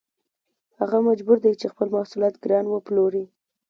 هغه 0.79 0.97
مجبور 1.07 1.37
دی 1.45 1.53
چې 1.59 1.65
خپل 1.73 1.87
محصولات 1.95 2.35
ګران 2.43 2.65
وپلوري 2.69 3.25